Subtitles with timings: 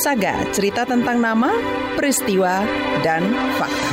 [0.00, 1.54] Saga cerita tentang nama,
[1.94, 2.66] peristiwa,
[3.04, 3.20] dan
[3.60, 3.90] fakta.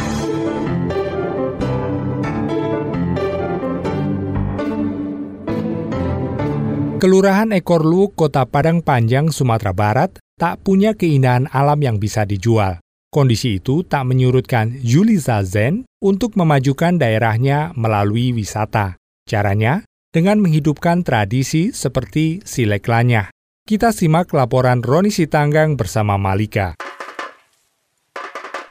[6.98, 12.82] Kelurahan Ekorlu, Kota Padang Panjang, Sumatera Barat, tak punya keindahan alam yang bisa dijual.
[13.08, 19.00] Kondisi itu tak menyurutkan Yuliza Zen untuk memajukan daerahnya melalui wisata.
[19.24, 23.32] Caranya dengan menghidupkan tradisi seperti silek lanyah.
[23.64, 26.76] Kita simak laporan Roni Sitanggang bersama Malika.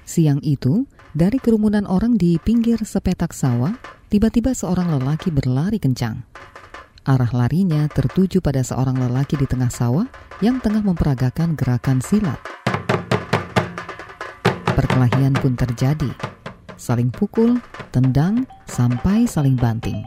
[0.04, 0.84] Siang itu,
[1.16, 3.73] dari kerumunan orang di pinggir sepetak sawah,
[4.12, 6.24] tiba-tiba seorang lelaki berlari kencang.
[7.09, 10.04] Arah larinya tertuju pada seorang lelaki di tengah sawah
[10.45, 12.65] yang tengah memperagakan gerakan silat.
[14.76, 16.12] Perkelahian pun terjadi.
[16.76, 17.56] Saling pukul,
[17.96, 20.04] tendang, sampai saling banting.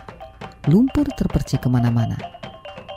[0.69, 2.13] Lumpur terpercik ke mana-mana.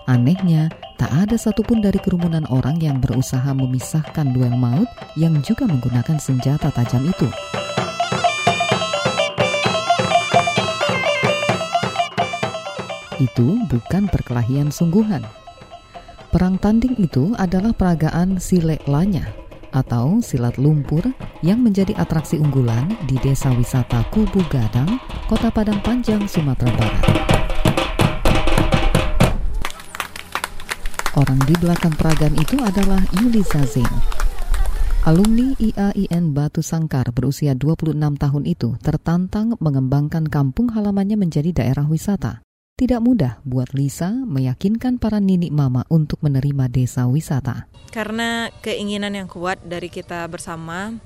[0.05, 0.69] Anehnya,
[1.01, 4.85] tak ada satupun dari kerumunan orang yang berusaha memisahkan duel maut
[5.17, 7.29] yang juga menggunakan senjata tajam itu.
[13.17, 15.25] Itu bukan perkelahian sungguhan.
[16.29, 19.25] Perang tanding itu adalah peragaan silek lanya
[19.73, 21.03] atau silat lumpur
[21.41, 27.05] yang menjadi atraksi unggulan di desa wisata Kubu Gadang, Kota Padang Panjang, Sumatera Barat.
[31.13, 33.89] Orang di belakang peragaan itu adalah Yuli Zain.
[35.03, 42.41] Alumni IAIN Batu Sangkar berusia 26 tahun itu tertantang mengembangkan kampung halamannya menjadi daerah wisata.
[42.83, 47.71] Tidak mudah buat Lisa meyakinkan para ninik mama untuk menerima desa wisata.
[47.95, 50.99] Karena keinginan yang kuat dari kita bersama,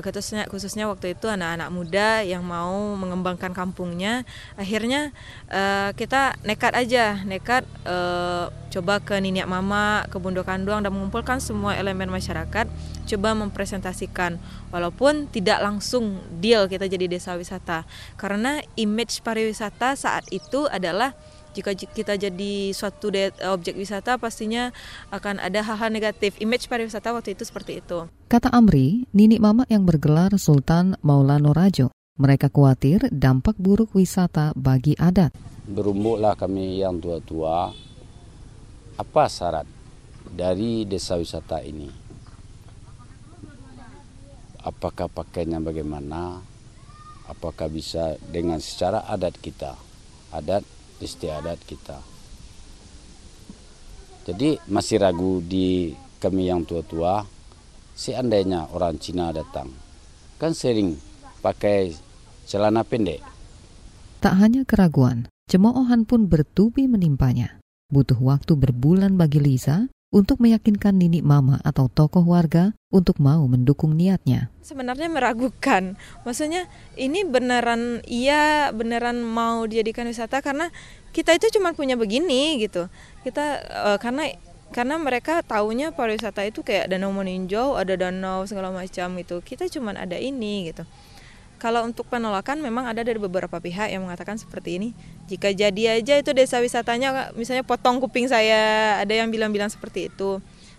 [0.00, 5.12] khususnya khususnya waktu itu anak-anak muda yang mau mengembangkan kampungnya akhirnya
[5.50, 11.42] uh, kita nekat aja nekat uh, coba ke Niniak Mama ke Bundo Kanduang dan mengumpulkan
[11.42, 12.70] semua elemen masyarakat
[13.08, 14.36] coba mempresentasikan
[14.68, 17.88] walaupun tidak langsung deal kita jadi desa wisata
[18.20, 21.16] karena image pariwisata saat itu adalah
[21.56, 23.10] jika kita jadi suatu
[23.50, 24.70] objek wisata pastinya
[25.10, 26.38] akan ada hal-hal negatif.
[26.38, 28.06] Image pariwisata waktu itu seperti itu.
[28.30, 31.90] Kata Amri, Nini Mama yang bergelar Sultan Maulana Rajo.
[32.18, 35.34] Mereka khawatir dampak buruk wisata bagi adat.
[35.66, 37.70] Berumbuklah kami yang tua-tua.
[38.98, 39.66] Apa syarat
[40.26, 42.07] dari desa wisata ini?
[44.68, 46.44] Apakah pakainya bagaimana?
[47.24, 49.72] Apakah bisa dengan secara adat kita?
[50.28, 50.60] Adat
[51.00, 51.96] istiadat kita.
[54.28, 57.24] Jadi masih ragu di kami yang tua-tua,
[57.96, 59.72] seandainya orang Cina datang,
[60.36, 61.00] kan sering
[61.40, 61.96] pakai
[62.44, 63.24] celana pendek.
[64.20, 67.56] Tak hanya keraguan, cemoohan pun bertubi menimpanya.
[67.88, 73.92] Butuh waktu berbulan bagi Lisa untuk meyakinkan Nini Mama atau tokoh warga untuk mau mendukung
[73.92, 74.48] niatnya.
[74.64, 76.00] Sebenarnya meragukan.
[76.24, 76.64] Maksudnya
[76.96, 80.72] ini beneran iya beneran mau dijadikan wisata karena
[81.12, 82.88] kita itu cuma punya begini gitu.
[83.20, 84.32] Kita uh, karena
[84.68, 89.40] karena mereka taunya pariwisata itu kayak danau meninjau, ada danau segala macam gitu.
[89.44, 90.84] Kita cuma ada ini gitu.
[91.58, 94.88] Kalau untuk penolakan memang ada dari beberapa pihak yang mengatakan seperti ini.
[95.26, 100.38] Jika jadi aja itu desa wisatanya misalnya potong kuping saya, ada yang bilang-bilang seperti itu.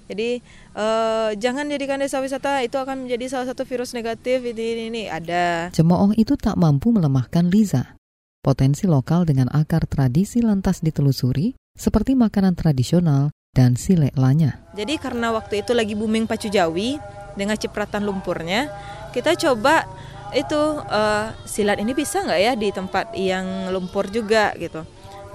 [0.09, 0.41] Jadi
[0.73, 5.03] uh, jangan jadikan desa wisata itu akan menjadi salah satu virus negatif ini ini, ini.
[5.05, 5.69] ada.
[5.69, 7.93] Cemooh itu tak mampu melemahkan Liza.
[8.41, 14.63] Potensi lokal dengan akar tradisi lantas ditelusuri seperti makanan tradisional dan silek lanya.
[14.73, 16.97] Jadi karena waktu itu lagi booming pacu jawi
[17.37, 18.71] dengan cipratan lumpurnya,
[19.13, 19.85] kita coba
[20.33, 24.85] itu uh, silat ini bisa nggak ya di tempat yang lumpur juga gitu.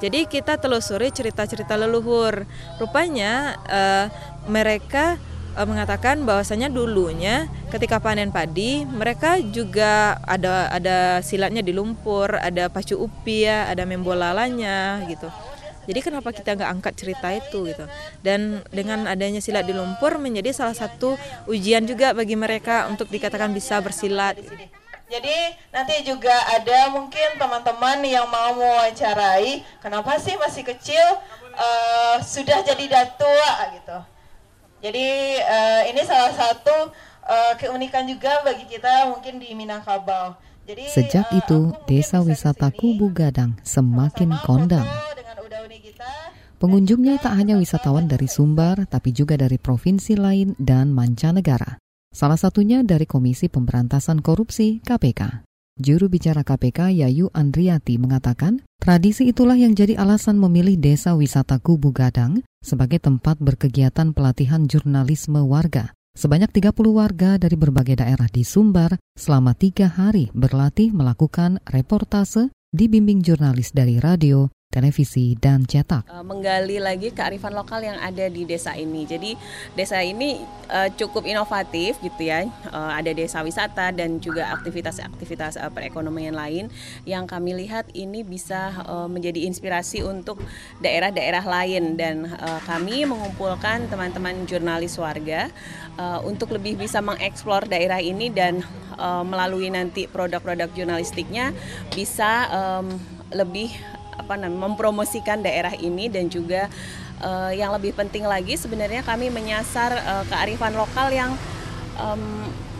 [0.02, 2.44] Jadi kita telusuri cerita-cerita leluhur.
[2.82, 4.06] Rupanya uh,
[4.50, 5.16] mereka
[5.54, 12.68] uh, mengatakan bahwasanya dulunya ketika panen padi mereka juga ada ada silatnya di lumpur, ada
[12.68, 15.30] pacu upi ya, ada membolalanya gitu.
[15.84, 17.84] Jadi kenapa kita nggak angkat cerita itu gitu?
[18.24, 23.52] Dan dengan adanya silat di lumpur menjadi salah satu ujian juga bagi mereka untuk dikatakan
[23.52, 24.40] bisa bersilat.
[25.14, 25.38] Jadi
[25.70, 31.06] nanti juga ada mungkin teman-teman yang mau mewawancarai, kenapa sih masih kecil
[31.54, 33.98] uh, sudah jadi datua gitu.
[34.82, 36.90] Jadi uh, ini salah satu
[37.30, 40.34] uh, keunikan juga bagi kita mungkin di Minangkabau.
[40.66, 44.88] Jadi, Sejak uh, itu, desa wisata Kubu Gadang semakin kondang.
[46.58, 51.83] Pengunjungnya tak hanya wisatawan dari Sumbar, tapi juga dari provinsi lain dan mancanegara
[52.14, 55.42] salah satunya dari Komisi Pemberantasan Korupsi KPK.
[55.74, 61.90] Juru bicara KPK Yayu Andriati mengatakan, tradisi itulah yang jadi alasan memilih desa wisata Kubu
[61.90, 65.90] Gadang sebagai tempat berkegiatan pelatihan jurnalisme warga.
[66.14, 73.26] Sebanyak 30 warga dari berbagai daerah di Sumbar selama tiga hari berlatih melakukan reportase dibimbing
[73.26, 76.10] jurnalis dari radio, televisi, dan cetak.
[76.10, 79.06] Eh, menggali lagi kearifan lokal yang ada di desa ini.
[79.06, 79.38] Jadi
[79.78, 82.50] desa ini uh, cukup inovatif gitu ya.
[82.74, 86.66] Uh, ada desa wisata dan juga aktivitas-aktivitas perekonomian lain
[87.06, 88.74] yang kami lihat ini bisa
[89.06, 90.40] menjadi inspirasi untuk
[90.80, 92.26] daerah-daerah lain dan
[92.64, 95.52] kami mengumpulkan teman-teman jurnalis warga
[96.24, 98.64] untuk lebih bisa mengeksplor daerah ini dan
[99.26, 101.52] melalui nanti produk-produk jurnalistiknya
[101.92, 102.48] bisa
[103.34, 103.74] lebih
[104.16, 106.70] apa namanya mempromosikan daerah ini dan juga
[107.22, 111.32] uh, yang lebih penting lagi sebenarnya kami menyasar uh, kearifan lokal yang
[111.98, 112.22] um,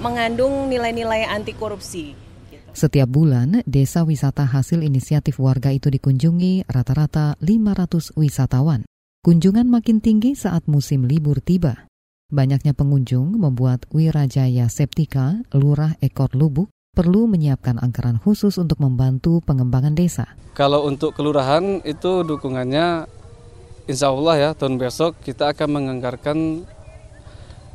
[0.02, 2.14] mengandung nilai-nilai anti korupsi.
[2.50, 2.66] Gitu.
[2.74, 8.82] Setiap bulan, desa wisata hasil inisiatif warga itu dikunjungi rata-rata 500 wisatawan.
[9.24, 11.88] Kunjungan makin tinggi saat musim libur tiba.
[12.28, 19.98] Banyaknya pengunjung membuat Wirajaya Septika, Lurah Ekor Lubuk, perlu menyiapkan anggaran khusus untuk membantu pengembangan
[19.98, 20.38] desa.
[20.54, 23.10] Kalau untuk kelurahan itu dukungannya
[23.90, 26.38] insya Allah ya tahun besok kita akan menganggarkan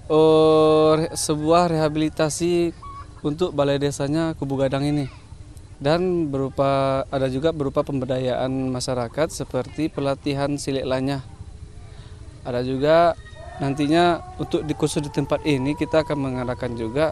[0.07, 2.71] uh, sebuah rehabilitasi
[3.21, 5.11] untuk balai desanya Kubu Gadang ini
[5.79, 11.23] dan berupa ada juga berupa pemberdayaan masyarakat seperti pelatihan silik lanya.
[12.43, 13.15] Ada juga
[13.59, 17.11] nantinya untuk di khusus di tempat ini kita akan mengadakan juga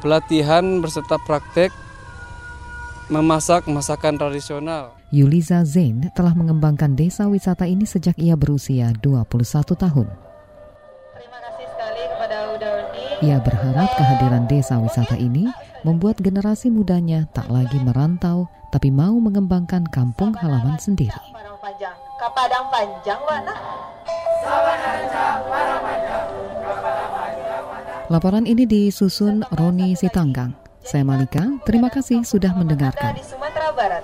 [0.00, 1.68] pelatihan berserta praktek
[3.12, 4.96] memasak masakan tradisional.
[5.10, 9.26] Yuliza Zain telah mengembangkan desa wisata ini sejak ia berusia 21
[9.74, 10.06] tahun.
[11.18, 12.36] Terima kasih sekali kepada.
[13.20, 15.50] Ia berharap kehadiran desa wisata ini
[15.84, 21.18] membuat generasi mudanya tak lagi merantau, tapi mau mengembangkan kampung halaman sendiri.
[21.34, 23.58] Padang panjang, Kapadang panjang, Nah.
[28.10, 30.50] Laporan ini disusun Roni Sitanggang.
[30.82, 33.14] Saya Malika, terima kasih sudah mendengarkan.
[33.14, 34.02] Di Sumatera Barat.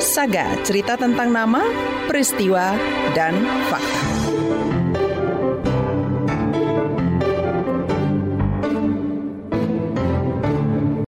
[0.00, 1.60] Saga, cerita tentang nama,
[2.08, 2.72] peristiwa,
[3.12, 3.36] dan
[3.68, 4.03] fakta.